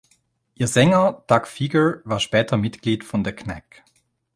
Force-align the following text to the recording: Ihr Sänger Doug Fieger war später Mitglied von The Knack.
Ihr 0.55 0.67
Sänger 0.67 1.21
Doug 1.27 1.45
Fieger 1.45 2.01
war 2.05 2.19
später 2.19 2.57
Mitglied 2.57 3.03
von 3.03 3.23
The 3.23 3.33
Knack. 3.33 3.83